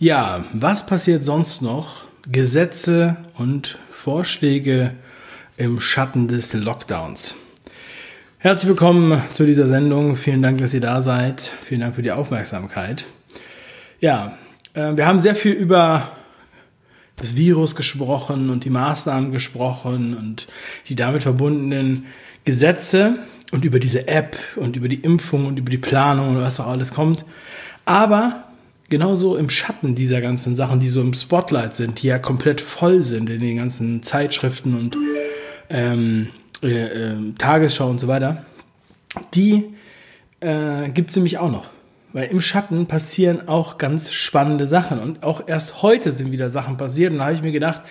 [0.00, 2.04] Ja, was passiert sonst noch?
[2.30, 4.92] Gesetze und Vorschläge
[5.56, 7.34] im Schatten des Lockdowns.
[8.38, 10.14] Herzlich willkommen zu dieser Sendung.
[10.14, 11.40] Vielen Dank, dass ihr da seid.
[11.40, 13.06] Vielen Dank für die Aufmerksamkeit.
[14.00, 14.38] Ja,
[14.74, 16.12] äh, wir haben sehr viel über
[17.16, 20.46] das Virus gesprochen und die Maßnahmen gesprochen und
[20.86, 22.06] die damit verbundenen
[22.44, 23.18] Gesetze
[23.50, 26.68] und über diese App und über die Impfung und über die Planung und was auch
[26.68, 27.24] alles kommt.
[27.84, 28.44] Aber
[28.88, 33.04] genauso im Schatten dieser ganzen Sachen, die so im Spotlight sind, die ja komplett voll
[33.04, 34.96] sind in den ganzen Zeitschriften und
[35.70, 36.28] ähm,
[36.62, 38.44] äh, äh, Tagesschau und so weiter,
[39.34, 39.74] die
[40.40, 41.70] äh, gibt es nämlich auch noch.
[42.12, 44.98] Weil im Schatten passieren auch ganz spannende Sachen.
[44.98, 47.12] Und auch erst heute sind wieder Sachen passiert.
[47.12, 47.82] Und da habe ich mir gedacht,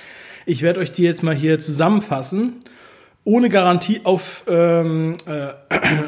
[0.48, 2.54] ich werde euch die jetzt mal hier zusammenfassen
[3.28, 5.50] ohne Garantie auf, ähm, äh,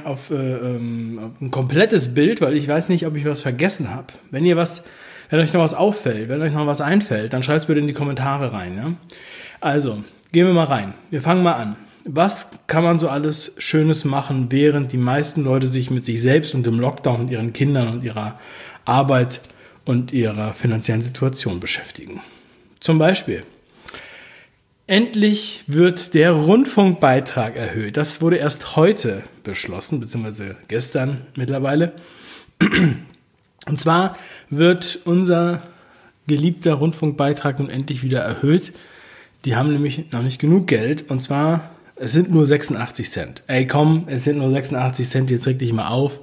[0.05, 3.93] auf, äh, ähm, auf ein komplettes Bild, weil ich weiß nicht, ob ich was vergessen
[3.93, 4.07] habe.
[4.31, 4.85] Wenn ihr was,
[5.29, 7.87] wenn euch noch was auffällt, wenn euch noch was einfällt, dann schreibt es bitte in
[7.87, 8.77] die Kommentare rein.
[8.77, 8.93] Ja?
[9.59, 10.93] Also, gehen wir mal rein.
[11.09, 11.75] Wir fangen mal an.
[12.05, 16.55] Was kann man so alles Schönes machen, während die meisten Leute sich mit sich selbst
[16.55, 18.39] und dem Lockdown und ihren Kindern und ihrer
[18.85, 19.41] Arbeit
[19.83, 22.21] und ihrer finanziellen Situation beschäftigen?
[22.79, 23.43] Zum Beispiel
[24.89, 27.95] Endlich wird der Rundfunkbeitrag erhöht.
[27.95, 31.93] Das wurde erst heute beschlossen, beziehungsweise gestern mittlerweile.
[33.67, 34.17] Und zwar
[34.49, 35.61] wird unser
[36.25, 38.73] geliebter Rundfunkbeitrag nun endlich wieder erhöht.
[39.45, 41.11] Die haben nämlich noch nicht genug Geld.
[41.11, 43.43] Und zwar, es sind nur 86 Cent.
[43.45, 46.19] Ey, komm, es sind nur 86 Cent, jetzt reg dich mal auf.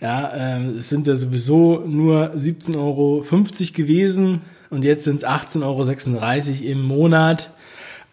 [0.00, 3.24] Ja, äh, es sind ja sowieso nur 17,50 Euro
[3.72, 7.53] gewesen und jetzt sind es 18,36 Euro im Monat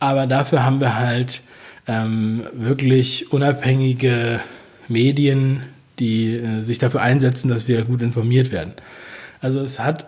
[0.02, 1.42] aber dafür haben wir halt
[1.88, 4.42] ähm, wirklich unabhängige
[4.88, 5.62] Medien,
[6.00, 8.74] die äh, sich dafür einsetzen, dass wir gut informiert werden.
[9.42, 10.08] Also es hat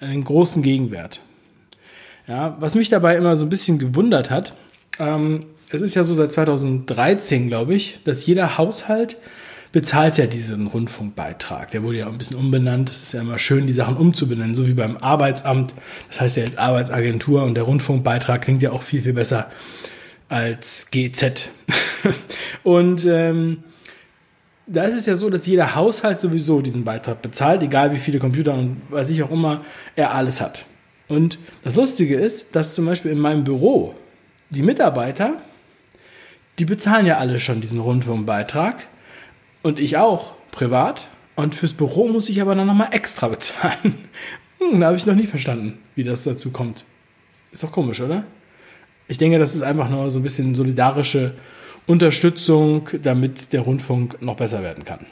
[0.00, 1.20] einen großen Gegenwert.
[2.26, 4.54] Ja, was mich dabei immer so ein bisschen gewundert hat,
[4.98, 9.18] ähm, es ist ja so seit 2013, glaube ich, dass jeder Haushalt
[9.76, 11.70] bezahlt ja diesen Rundfunkbeitrag.
[11.70, 12.88] Der wurde ja auch ein bisschen umbenannt.
[12.88, 15.74] Es ist ja immer schön, die Sachen umzubenennen, so wie beim Arbeitsamt.
[16.08, 19.50] Das heißt ja jetzt Arbeitsagentur und der Rundfunkbeitrag klingt ja auch viel, viel besser
[20.30, 21.50] als GZ.
[22.62, 23.64] und ähm,
[24.66, 28.18] da ist es ja so, dass jeder Haushalt sowieso diesen Beitrag bezahlt, egal wie viele
[28.18, 29.62] Computer und weiß ich auch immer
[29.94, 30.64] er alles hat.
[31.06, 33.94] Und das Lustige ist, dass zum Beispiel in meinem Büro
[34.48, 35.42] die Mitarbeiter,
[36.58, 38.88] die bezahlen ja alle schon diesen Rundfunkbeitrag
[39.66, 41.08] und ich auch, privat.
[41.34, 43.94] Und fürs Büro muss ich aber dann nochmal extra bezahlen.
[44.58, 46.84] Hm, da habe ich noch nie verstanden, wie das dazu kommt.
[47.52, 48.24] Ist doch komisch, oder?
[49.08, 51.34] Ich denke, das ist einfach nur so ein bisschen solidarische
[51.86, 55.04] Unterstützung, damit der Rundfunk noch besser werden kann.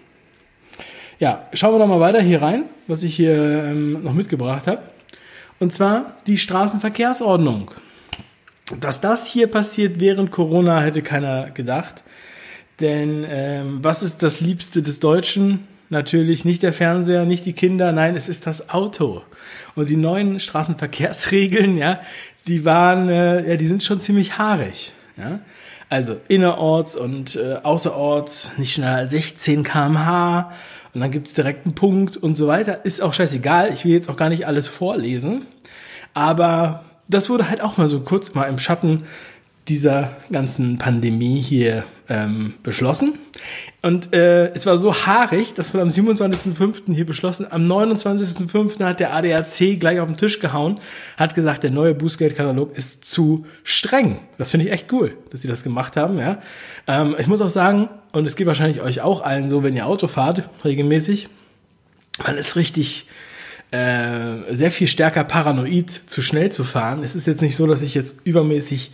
[1.18, 4.82] Ja, schauen wir doch mal weiter hier rein, was ich hier ähm, noch mitgebracht habe.
[5.58, 7.72] Und zwar die Straßenverkehrsordnung.
[8.80, 12.02] Dass das hier passiert während Corona, hätte keiner gedacht.
[12.80, 15.66] Denn ähm, was ist das Liebste des Deutschen?
[15.90, 19.22] Natürlich nicht der Fernseher, nicht die Kinder, nein, es ist das Auto.
[19.74, 22.00] Und die neuen Straßenverkehrsregeln, ja,
[22.46, 24.92] die waren, äh, ja, die sind schon ziemlich haarig.
[25.16, 25.40] Ja?
[25.88, 30.52] Also innerorts und äh, außerorts nicht schneller als 16 km/h
[30.94, 32.84] und dann gibt's direkt einen Punkt und so weiter.
[32.84, 35.46] Ist auch scheißegal, ich will jetzt auch gar nicht alles vorlesen.
[36.14, 39.04] Aber das wurde halt auch mal so kurz mal im Schatten
[39.68, 43.18] dieser ganzen Pandemie hier ähm, beschlossen.
[43.82, 46.94] Und äh, es war so haarig, dass wir am 27.05.
[46.94, 48.82] hier beschlossen, am 29.05.
[48.82, 50.80] hat der ADAC gleich auf den Tisch gehauen,
[51.16, 54.18] hat gesagt, der neue Bußgeldkatalog ist zu streng.
[54.38, 56.18] Das finde ich echt cool, dass sie das gemacht haben.
[56.18, 56.40] Ja.
[56.86, 59.86] Ähm, ich muss auch sagen, und es geht wahrscheinlich euch auch allen so, wenn ihr
[59.86, 61.28] Auto fahrt, regelmäßig,
[62.24, 63.06] man ist richtig
[63.70, 67.02] äh, sehr viel stärker paranoid, zu schnell zu fahren.
[67.02, 68.92] Es ist jetzt nicht so, dass ich jetzt übermäßig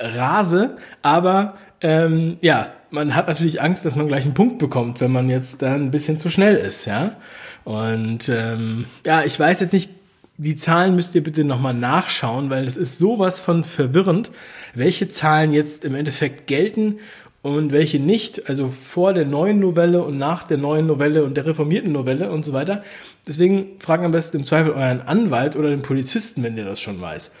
[0.00, 5.12] rase, aber ähm, ja, man hat natürlich Angst, dass man gleich einen Punkt bekommt, wenn
[5.12, 7.16] man jetzt da ein bisschen zu schnell ist, ja.
[7.64, 9.90] Und ähm, ja, ich weiß jetzt nicht,
[10.38, 14.30] die Zahlen müsst ihr bitte nochmal nachschauen, weil es ist sowas von verwirrend,
[14.74, 17.00] welche Zahlen jetzt im Endeffekt gelten
[17.42, 21.44] und welche nicht, also vor der neuen Novelle und nach der neuen Novelle und der
[21.44, 22.82] reformierten Novelle und so weiter.
[23.26, 26.98] Deswegen fragen am besten im Zweifel euren Anwalt oder den Polizisten, wenn der das schon
[26.98, 27.32] weiß.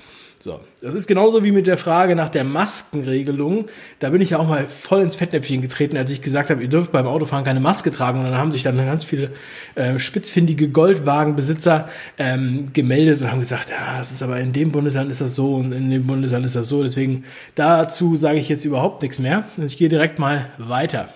[0.44, 3.68] So, das ist genauso wie mit der Frage nach der Maskenregelung.
[3.98, 6.68] Da bin ich ja auch mal voll ins Fettnäpfchen getreten, als ich gesagt habe, ihr
[6.68, 8.18] dürft beim Autofahren keine Maske tragen.
[8.18, 9.30] Und dann haben sich dann ganz viele
[9.74, 11.88] äh, spitzfindige Goldwagenbesitzer
[12.18, 15.54] ähm, gemeldet und haben gesagt, ja, das ist aber in dem Bundesland ist das so
[15.54, 16.82] und in dem Bundesland ist das so.
[16.82, 17.24] Deswegen
[17.54, 19.44] dazu sage ich jetzt überhaupt nichts mehr.
[19.56, 21.08] Ich gehe direkt mal weiter.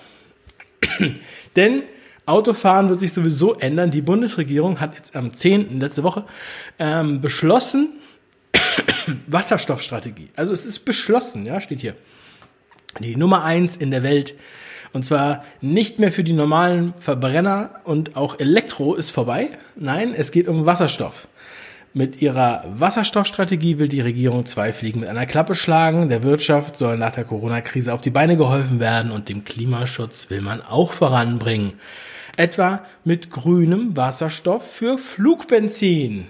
[1.54, 1.82] Denn
[2.24, 3.90] Autofahren wird sich sowieso ändern.
[3.90, 5.80] Die Bundesregierung hat jetzt am 10.
[5.80, 6.24] letzte Woche
[6.78, 7.97] ähm, beschlossen,
[9.26, 10.28] Wasserstoffstrategie.
[10.36, 11.94] Also es ist beschlossen, ja, steht hier.
[13.00, 14.34] Die Nummer eins in der Welt.
[14.92, 19.50] Und zwar nicht mehr für die normalen Verbrenner und auch Elektro ist vorbei.
[19.76, 21.28] Nein, es geht um Wasserstoff.
[21.94, 26.08] Mit ihrer Wasserstoffstrategie will die Regierung zwei Fliegen mit einer Klappe schlagen.
[26.08, 30.40] Der Wirtschaft soll nach der Corona-Krise auf die Beine geholfen werden und dem Klimaschutz will
[30.40, 31.72] man auch voranbringen.
[32.36, 36.26] Etwa mit grünem Wasserstoff für Flugbenzin.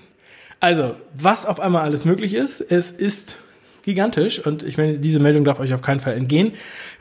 [0.60, 3.36] Also, was auf einmal alles möglich ist, es ist
[3.84, 6.52] gigantisch und ich meine, diese Meldung darf euch auf keinen Fall entgehen.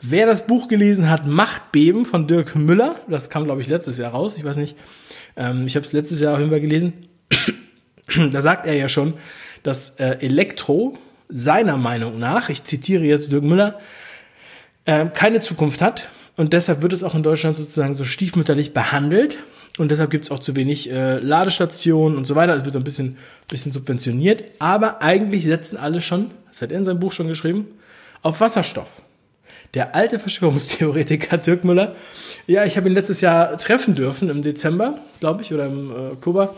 [0.02, 4.12] Wer das Buch gelesen hat, Machtbeben von Dirk Müller, das kam glaube ich letztes Jahr
[4.12, 4.78] raus, ich weiß nicht,
[5.36, 6.94] ähm, ich habe es letztes Jahr auf jeden Fall gelesen,
[8.32, 9.16] da sagt er ja schon,
[9.64, 13.80] dass äh, Elektro seiner Meinung nach, ich zitiere jetzt Dirk Müller,
[14.86, 16.08] äh, keine Zukunft hat
[16.38, 19.40] und deshalb wird es auch in Deutschland sozusagen so stiefmütterlich behandelt
[19.78, 22.56] und deshalb gibt es auch zu wenig äh, Ladestationen und so weiter.
[22.56, 24.44] Es wird ein bisschen, bisschen subventioniert.
[24.60, 27.68] Aber eigentlich setzen alle schon, das hat er in seinem Buch schon geschrieben,
[28.24, 28.88] auf Wasserstoff.
[29.74, 31.96] Der alte Verschwörungstheoretiker Dirk Müller,
[32.48, 36.12] ja, ich habe ihn letztes Jahr treffen dürfen im Dezember, glaube ich, oder im äh,
[36.14, 36.56] Oktober.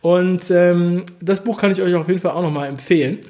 [0.00, 3.20] Und ähm, das Buch kann ich euch auf jeden Fall auch nochmal empfehlen.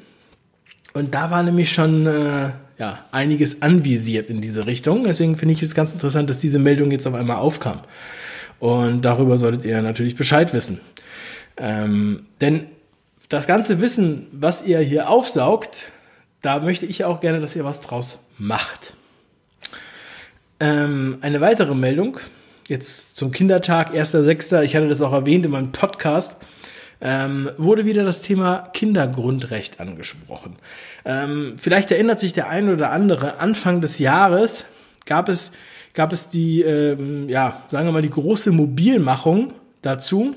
[0.93, 5.05] Und da war nämlich schon äh, ja, einiges anvisiert in diese Richtung.
[5.05, 7.79] Deswegen finde ich es ganz interessant, dass diese Meldung jetzt auf einmal aufkam.
[8.63, 10.79] Und darüber solltet ihr natürlich Bescheid wissen.
[11.57, 12.67] Ähm, denn
[13.27, 15.91] das ganze Wissen, was ihr hier aufsaugt,
[16.41, 18.93] da möchte ich auch gerne, dass ihr was draus macht.
[20.61, 22.21] Ähm, eine weitere Meldung,
[22.69, 26.41] jetzt zum Kindertag, 1.6., ich hatte das auch erwähnt in meinem Podcast,
[27.01, 30.55] ähm, wurde wieder das Thema Kindergrundrecht angesprochen.
[31.03, 34.67] Ähm, vielleicht erinnert sich der eine oder andere, Anfang des Jahres
[35.05, 35.51] gab es
[35.93, 40.35] gab es die, ähm, ja, sagen wir mal, die große Mobilmachung dazu.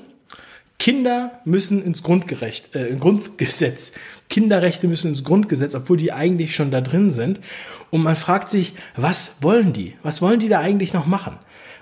[0.79, 3.93] Kinder müssen ins Grundgerecht, äh, Grundgesetz.
[4.29, 7.39] Kinderrechte müssen ins Grundgesetz, obwohl die eigentlich schon da drin sind.
[7.89, 9.95] Und man fragt sich, was wollen die?
[10.03, 11.37] Was wollen die da eigentlich noch machen?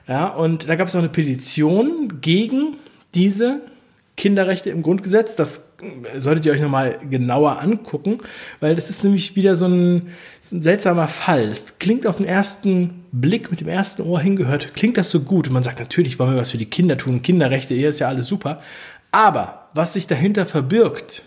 [0.08, 2.78] Ja, und da gab es auch eine Petition gegen
[3.16, 3.62] diese
[4.18, 5.36] Kinderrechte im Grundgesetz.
[5.36, 5.74] Das
[6.18, 8.20] solltet ihr euch nochmal genauer angucken,
[8.60, 10.10] weil das ist nämlich wieder so ein,
[10.52, 11.50] ein seltsamer Fall.
[11.50, 15.48] Das klingt auf den ersten Blick mit dem ersten Ohr hingehört, klingt das so gut.
[15.48, 17.22] Und man sagt, natürlich wollen wir was für die Kinder tun.
[17.22, 18.62] Kinderrechte, hier ist ja alles super.
[19.12, 21.24] Aber was sich dahinter verbirgt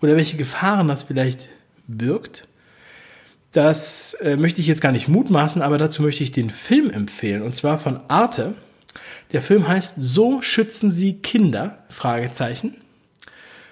[0.00, 1.48] oder welche Gefahren das vielleicht
[1.86, 2.46] birgt,
[3.52, 7.42] das äh, möchte ich jetzt gar nicht mutmaßen, aber dazu möchte ich den Film empfehlen.
[7.42, 8.54] Und zwar von Arte.
[9.30, 11.84] Der Film heißt So schützen Sie Kinder?
[11.88, 12.74] Fragezeichen.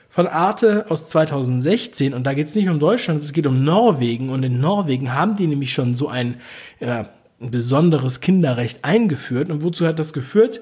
[0.08, 4.31] Von Arte aus 2016 und da geht es nicht um Deutschland, es geht um Norwegen
[4.31, 6.41] und in Norwegen haben die nämlich schon so ein,
[6.81, 7.08] ja,
[7.41, 10.61] ein besonderes Kinderrecht eingeführt und wozu hat das geführt?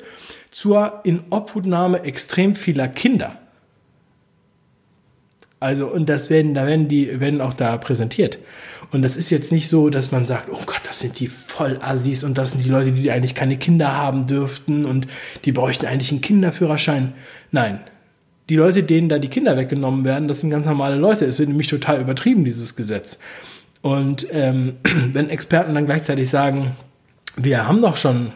[0.50, 3.36] Zur Inobhutnahme extrem vieler Kinder.
[5.60, 8.38] Also, und das werden, da werden die, werden auch da präsentiert.
[8.90, 12.24] Und das ist jetzt nicht so, dass man sagt, oh Gott, das sind die Vollassis
[12.24, 15.06] und das sind die Leute, die eigentlich keine Kinder haben dürften und
[15.44, 17.12] die bräuchten eigentlich einen Kinderführerschein.
[17.50, 17.80] Nein.
[18.48, 21.26] Die Leute, denen da die Kinder weggenommen werden, das sind ganz normale Leute.
[21.26, 23.18] Es wird nämlich total übertrieben, dieses Gesetz.
[23.82, 24.76] Und ähm,
[25.12, 26.72] wenn Experten dann gleichzeitig sagen,
[27.36, 28.32] wir haben doch schon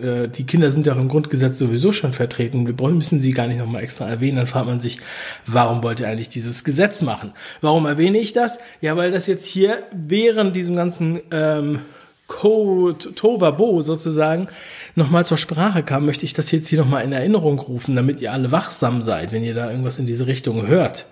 [0.00, 2.66] äh, die Kinder sind ja auch im Grundgesetz sowieso schon vertreten.
[2.66, 4.36] Wir müssen sie gar nicht nochmal extra erwähnen.
[4.36, 4.98] Dann fragt man sich,
[5.46, 7.32] warum wollt ihr eigentlich dieses Gesetz machen?
[7.60, 8.58] Warum erwähne ich das?
[8.80, 11.80] Ja, weil das jetzt hier während diesem ganzen ähm,
[12.28, 14.48] Tovabo sozusagen
[14.94, 18.32] nochmal zur Sprache kam, möchte ich das jetzt hier nochmal in Erinnerung rufen, damit ihr
[18.32, 21.06] alle wachsam seid, wenn ihr da irgendwas in diese Richtung hört.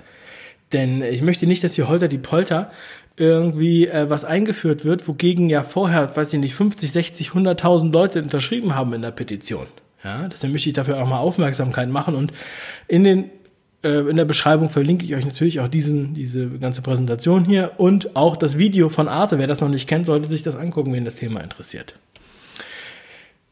[0.73, 2.71] Denn ich möchte nicht, dass hier Holter die Polter
[3.16, 8.23] irgendwie äh, was eingeführt wird, wogegen ja vorher, weiß ich nicht, 50, 60, 100.000 Leute
[8.23, 9.66] unterschrieben haben in der Petition.
[10.04, 12.32] Ja, deswegen möchte ich dafür auch mal Aufmerksamkeit machen und
[12.87, 13.30] in den
[13.82, 18.16] äh, in der Beschreibung verlinke ich euch natürlich auch diesen, diese ganze Präsentation hier und
[18.16, 19.38] auch das Video von Arte.
[19.38, 21.94] Wer das noch nicht kennt, sollte sich das angucken, wen das Thema interessiert.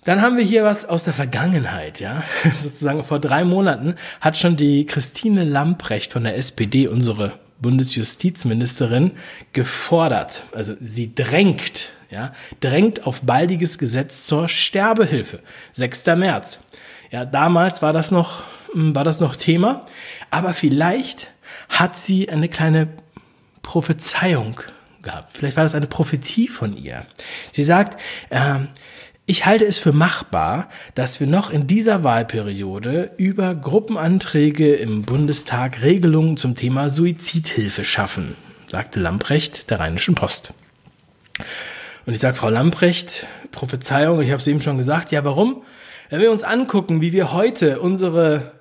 [0.05, 2.23] Dann haben wir hier was aus der Vergangenheit, ja.
[2.55, 9.13] Sozusagen vor drei Monaten hat schon die Christine Lamprecht von der SPD, unsere Bundesjustizministerin
[9.53, 15.41] gefordert, also sie drängt, ja, drängt auf baldiges Gesetz zur Sterbehilfe.
[15.75, 16.07] 6.
[16.17, 16.65] März.
[17.11, 18.43] Ja, damals war das noch,
[18.73, 19.87] hm, war das noch Thema,
[20.31, 21.31] aber vielleicht
[21.69, 22.89] hat sie eine kleine
[23.63, 24.61] Prophezeiung
[25.03, 25.31] gehabt.
[25.37, 27.07] Vielleicht war das eine Prophetie von ihr.
[27.53, 28.61] Sie sagt, äh,
[29.27, 35.81] ich halte es für machbar, dass wir noch in dieser Wahlperiode über Gruppenanträge im Bundestag
[35.81, 40.53] Regelungen zum Thema Suizidhilfe schaffen, sagte Lamprecht der Rheinischen Post.
[42.05, 45.63] Und ich sage, Frau Lamprecht, Prophezeiung, ich habe es eben schon gesagt, ja warum?
[46.11, 48.53] Wenn wir uns angucken, wie wir heute unsere,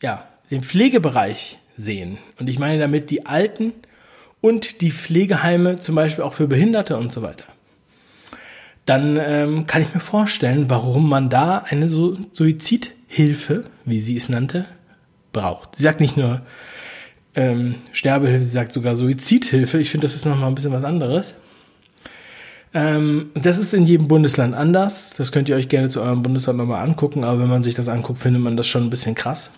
[0.00, 3.74] ja, den Pflegebereich sehen, und ich meine damit die Alten
[4.40, 7.44] und die Pflegeheime, zum Beispiel auch für Behinderte und so weiter,
[8.86, 14.28] dann ähm, kann ich mir vorstellen, warum man da eine so Suizidhilfe, wie sie es
[14.28, 14.66] nannte,
[15.32, 15.76] braucht.
[15.76, 16.42] Sie sagt nicht nur
[17.34, 19.78] ähm, Sterbehilfe, sie sagt sogar Suizidhilfe.
[19.78, 21.34] Ich finde, das ist nochmal ein bisschen was anderes.
[22.76, 25.14] Ähm, das ist in jedem Bundesland anders.
[25.16, 27.88] Das könnt ihr euch gerne zu eurem Bundesland nochmal angucken, aber wenn man sich das
[27.88, 29.50] anguckt, findet man das schon ein bisschen krass.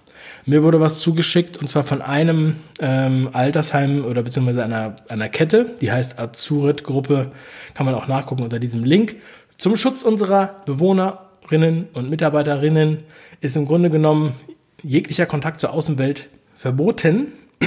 [0.47, 5.75] Mir wurde was zugeschickt und zwar von einem ähm, Altersheim oder beziehungsweise einer, einer Kette,
[5.81, 7.33] die heißt Azurit Gruppe,
[7.75, 9.17] kann man auch nachgucken unter diesem Link.
[9.59, 12.99] Zum Schutz unserer Bewohnerinnen und Mitarbeiterinnen
[13.41, 14.35] ist im Grunde genommen
[14.81, 17.33] jeglicher Kontakt zur Außenwelt verboten.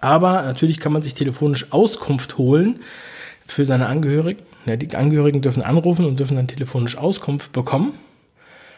[0.00, 2.80] Aber natürlich kann man sich telefonisch Auskunft holen
[3.52, 4.42] für seine Angehörigen.
[4.66, 7.94] Ja, die Angehörigen dürfen anrufen und dürfen dann telefonisch Auskunft bekommen.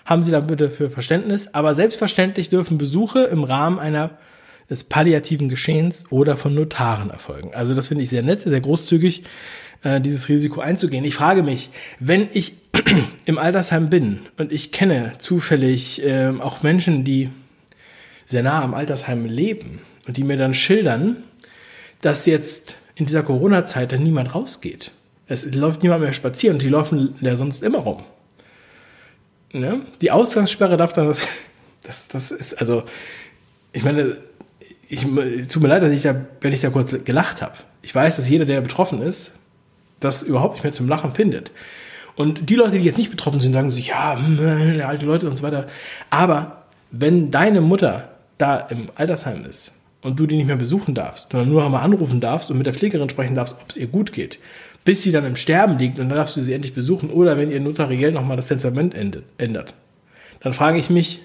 [0.04, 1.54] Haben Sie da bitte für Verständnis.
[1.54, 4.10] Aber selbstverständlich dürfen Besuche im Rahmen einer
[4.70, 7.52] des palliativen Geschehens oder von Notaren erfolgen.
[7.54, 9.24] Also das finde ich sehr nett, sehr großzügig,
[9.82, 11.04] äh, dieses Risiko einzugehen.
[11.04, 12.54] Ich frage mich, wenn ich
[13.26, 17.30] im Altersheim bin und ich kenne zufällig äh, auch Menschen, die
[18.26, 21.18] sehr nah am Altersheim leben und die mir dann schildern,
[22.00, 24.92] dass jetzt in dieser Corona-Zeit dann niemand rausgeht.
[25.26, 28.04] Es läuft niemand mehr spazieren und die laufen ja sonst immer rum.
[29.52, 29.80] Ne?
[30.00, 31.28] Die Ausgangssperre darf dann das,
[31.82, 32.84] das, das ist, also,
[33.72, 34.18] ich meine,
[34.88, 35.02] ich,
[35.48, 37.54] tut mir leid, dass ich da, wenn ich da kurz gelacht habe.
[37.82, 39.32] Ich weiß, dass jeder, der betroffen ist,
[40.00, 41.52] das überhaupt nicht mehr zum Lachen findet.
[42.16, 45.36] Und die Leute, die jetzt nicht betroffen sind, sagen sich, ja, hm, alte Leute und
[45.36, 45.66] so weiter.
[46.10, 49.72] Aber wenn deine Mutter da im Altersheim ist
[50.04, 52.74] und du die nicht mehr besuchen darfst, sondern nur einmal anrufen darfst und mit der
[52.74, 54.38] Pflegerin sprechen darfst, ob es ihr gut geht,
[54.84, 57.50] bis sie dann im Sterben liegt und dann darfst du sie endlich besuchen oder wenn
[57.50, 59.74] ihr notariell nochmal das Testament ändert,
[60.40, 61.22] dann frage ich mich,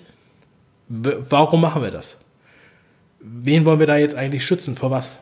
[0.88, 2.15] warum machen wir das?
[3.19, 4.77] Wen wollen wir da jetzt eigentlich schützen?
[4.77, 5.19] Vor was?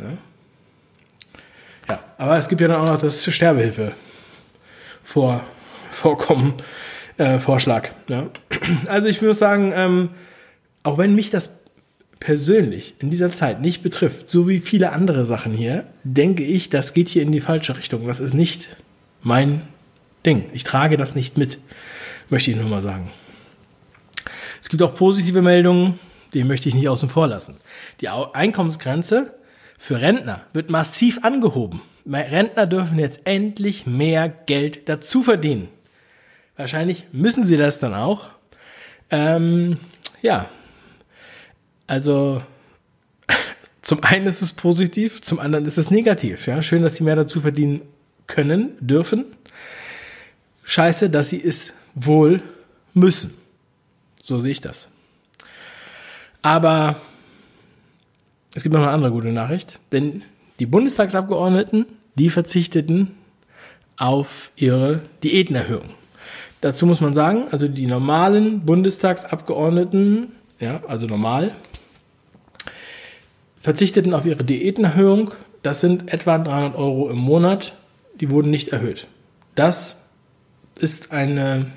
[0.00, 0.06] Ja,
[1.88, 3.92] ja aber es gibt ja dann auch noch das Sterbehilfe
[5.04, 5.44] vor,
[5.90, 6.54] Vorkommen,
[7.18, 7.90] äh, Vorschlag.
[8.08, 8.26] Ja.
[8.86, 10.08] Also ich würde sagen, ähm,
[10.82, 11.60] auch wenn mich das
[12.20, 16.94] persönlich in dieser Zeit nicht betrifft, so wie viele andere Sachen hier, denke ich, das
[16.94, 18.06] geht hier in die falsche Richtung.
[18.06, 18.68] Das ist nicht
[19.22, 19.62] mein
[20.24, 20.44] Ding.
[20.52, 21.58] Ich trage das nicht mit,
[22.30, 23.10] möchte ich nur mal sagen.
[24.60, 25.98] Es gibt auch positive Meldungen,
[26.32, 27.56] die möchte ich nicht außen vor lassen.
[28.00, 29.34] Die Einkommensgrenze
[29.76, 31.80] für Rentner wird massiv angehoben.
[32.06, 35.68] Rentner dürfen jetzt endlich mehr Geld dazu verdienen.
[36.56, 38.28] Wahrscheinlich müssen sie das dann auch.
[39.10, 39.78] Ähm,
[40.22, 40.46] ja,
[41.86, 42.42] also
[43.82, 46.46] zum einen ist es positiv, zum anderen ist es negativ.
[46.46, 47.82] Ja, schön, dass sie mehr dazu verdienen
[48.26, 49.24] können, dürfen.
[50.64, 52.42] Scheiße, dass sie es wohl
[52.94, 53.34] müssen.
[54.22, 54.88] So sehe ich das.
[56.40, 56.96] Aber
[58.54, 60.22] es gibt noch eine andere gute Nachricht, denn
[60.58, 63.12] die Bundestagsabgeordneten, die verzichteten
[63.96, 65.90] auf ihre Diätenerhöhung.
[66.60, 71.54] Dazu muss man sagen, also die normalen Bundestagsabgeordneten, ja, also normal,
[73.62, 75.32] verzichteten auf ihre Diätenerhöhung.
[75.62, 77.74] Das sind etwa 300 Euro im Monat.
[78.20, 79.06] Die wurden nicht erhöht.
[79.54, 80.02] Das
[80.78, 81.72] ist ein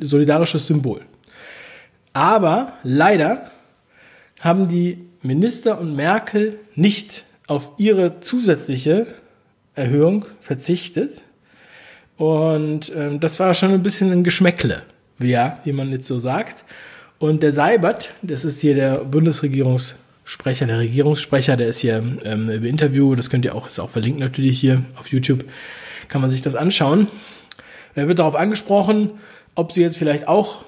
[0.00, 1.02] solidarisches Symbol.
[2.12, 3.50] Aber leider
[4.40, 9.06] haben die Minister und Merkel nicht auf ihre zusätzliche
[9.74, 11.22] Erhöhung verzichtet,
[12.20, 14.82] und ähm, das war schon ein bisschen ein Geschmäckle,
[15.20, 16.66] ja, wie man jetzt so sagt.
[17.18, 19.10] Und der Seibert, das ist hier der
[20.30, 23.90] Bundesregierungssprecher, der Regierungssprecher, der ist hier ähm, im Interview, das könnt ihr auch, ist auch
[23.90, 25.44] verlinkt natürlich hier auf YouTube,
[26.08, 27.08] kann man sich das anschauen.
[27.94, 29.10] Er wird darauf angesprochen,
[29.54, 30.64] ob sie jetzt vielleicht auch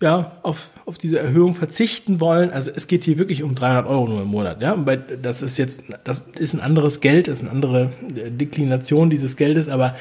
[0.00, 2.50] ja, auf, auf diese Erhöhung verzichten wollen.
[2.50, 4.62] Also es geht hier wirklich um 300 Euro nur im Monat.
[4.62, 9.10] Ja, das ist jetzt, das ist ein anderes Geld, das ist eine andere äh, Deklination
[9.10, 9.96] dieses Geldes, aber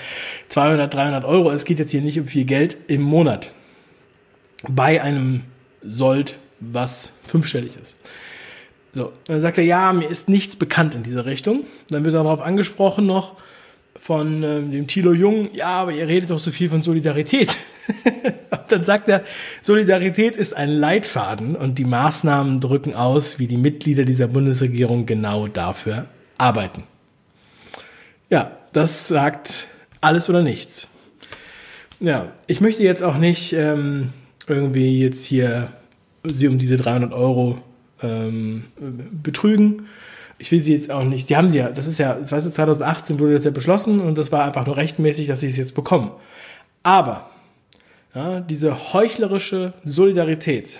[0.49, 3.53] 200, 300 Euro, es geht jetzt hier nicht um viel Geld im Monat.
[4.67, 5.43] Bei einem
[5.81, 7.95] Sold, was fünfstellig ist.
[8.97, 11.65] So, dann sagt er, ja, mir ist nichts bekannt in dieser Richtung.
[11.91, 13.35] Dann wird er darauf angesprochen noch
[13.95, 17.55] von äh, dem Thilo Jung, ja, aber ihr redet doch so viel von Solidarität.
[18.69, 19.23] dann sagt er,
[19.61, 25.47] Solidarität ist ein Leitfaden und die Maßnahmen drücken aus, wie die Mitglieder dieser Bundesregierung genau
[25.47, 26.07] dafür
[26.39, 26.83] arbeiten.
[28.31, 29.67] Ja, das sagt
[30.01, 30.87] alles oder nichts.
[31.99, 34.09] Ja, ich möchte jetzt auch nicht ähm,
[34.47, 35.71] irgendwie jetzt hier
[36.23, 37.59] sie um diese 300 Euro
[38.01, 38.65] ähm,
[39.23, 39.87] betrügen.
[40.39, 42.47] Ich will sie jetzt auch nicht, sie haben sie ja, das ist ja, das weißt
[42.47, 45.57] du, 2018 wurde das ja beschlossen und das war einfach nur rechtmäßig, dass sie es
[45.57, 46.11] jetzt bekommen.
[46.83, 47.29] Aber
[48.13, 50.79] Ja, diese heuchlerische Solidarität,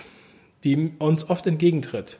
[0.64, 2.18] die uns oft entgegentritt.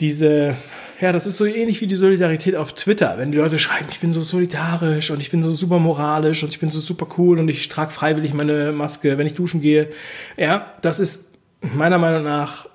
[0.00, 0.54] Diese,
[1.00, 3.98] ja, das ist so ähnlich wie die Solidarität auf Twitter, wenn die Leute schreiben, ich
[3.98, 7.40] bin so solidarisch und ich bin so super moralisch und ich bin so super cool
[7.40, 9.90] und ich trage freiwillig meine Maske, wenn ich duschen gehe.
[10.36, 12.68] Ja, das ist meiner Meinung nach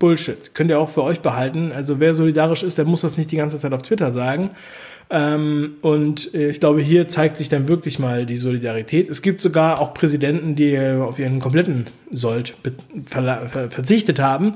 [0.00, 0.54] Bullshit.
[0.54, 1.70] Könnt ihr auch für euch behalten.
[1.70, 4.50] Also wer solidarisch ist, der muss das nicht die ganze Zeit auf Twitter sagen.
[5.10, 9.08] Ähm, und äh, ich glaube, hier zeigt sich dann wirklich mal die Solidarität.
[9.08, 12.54] Es gibt sogar auch Präsidenten, die auf ihren kompletten Sold
[13.06, 14.54] verzichtet haben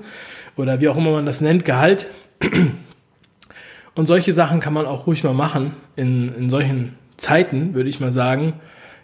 [0.57, 2.07] oder wie auch immer man das nennt, Gehalt.
[3.95, 8.01] Und solche Sachen kann man auch ruhig mal machen in, in solchen Zeiten, würde ich
[8.01, 8.55] mal sagen,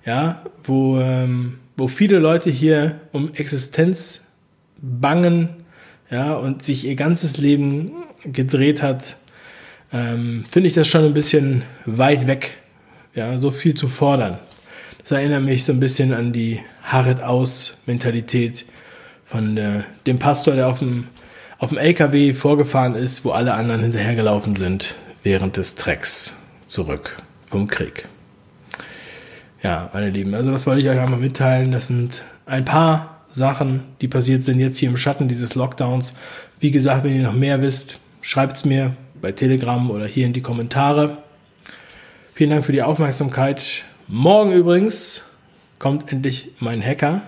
[0.04, 4.26] ja, wo, ähm, wo viele Leute hier um Existenz
[4.80, 5.48] bangen,
[6.10, 7.92] ja, und sich ihr ganzes Leben
[8.24, 9.16] gedreht hat
[9.92, 12.58] ähm, finde ich das schon ein bisschen weit weg,
[13.14, 14.38] ja, so viel zu fordern.
[14.98, 18.64] Das erinnert mich so ein bisschen an die Harret-Aus-Mentalität
[19.24, 21.08] von der, dem Pastor, der auf dem,
[21.58, 26.36] auf dem LKW vorgefahren ist, wo alle anderen hinterhergelaufen sind während des Trecks
[26.66, 28.08] zurück vom Krieg.
[29.62, 31.72] Ja, meine Lieben, also das wollte ich euch einmal mitteilen.
[31.72, 36.14] Das sind ein paar Sachen, die passiert sind jetzt hier im Schatten dieses Lockdowns.
[36.58, 40.32] Wie gesagt, wenn ihr noch mehr wisst, schreibt es mir, bei Telegram oder hier in
[40.32, 41.18] die Kommentare.
[42.32, 43.84] Vielen Dank für die Aufmerksamkeit.
[44.08, 45.22] Morgen übrigens
[45.78, 47.22] kommt endlich mein Hacker.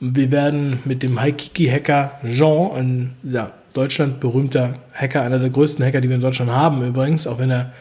[0.00, 6.00] Wir werden mit dem Haikiki-Hacker Jean, ein ja, Deutschland berühmter Hacker, einer der größten Hacker,
[6.00, 7.72] die wir in Deutschland haben übrigens, auch wenn er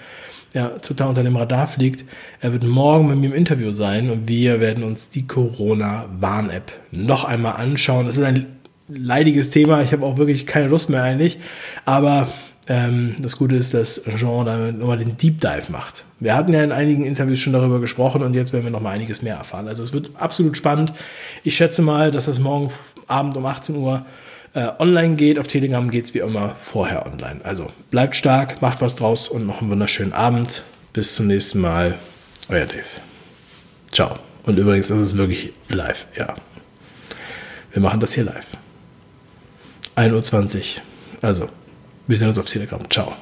[0.56, 2.06] ja, total unter dem Radar fliegt.
[2.40, 7.26] Er wird morgen mit mir im Interview sein und wir werden uns die Corona-Warn-App noch
[7.26, 8.06] einmal anschauen.
[8.06, 8.46] Das ist ein
[8.88, 9.82] leidiges Thema.
[9.82, 11.40] Ich habe auch wirklich keine Lust mehr eigentlich.
[11.84, 12.30] Aber
[12.68, 16.06] ähm, das Gute ist, dass Jean damit nochmal den Deep Dive macht.
[16.22, 19.22] Wir hatten ja in einigen Interviews schon darüber gesprochen und jetzt werden wir nochmal einiges
[19.22, 19.68] mehr erfahren.
[19.68, 20.94] Also es wird absolut spannend.
[21.44, 22.72] Ich schätze mal, dass das morgen
[23.08, 24.06] Abend um 18 Uhr
[24.56, 25.38] äh, online geht.
[25.38, 27.42] Auf Telegram geht es wie immer vorher online.
[27.44, 30.64] Also bleibt stark, macht was draus und noch einen wunderschönen Abend.
[30.94, 32.00] Bis zum nächsten Mal.
[32.50, 32.84] Euer Dave.
[33.92, 34.18] Ciao.
[34.44, 36.34] Und übrigens, das ist wirklich live, ja.
[37.74, 38.46] Wir machen das hier live.
[39.96, 40.82] 1.20 Uhr.
[41.22, 41.50] Also,
[42.08, 42.80] wir sehen uns auf Telegram.
[42.90, 43.14] Ciao.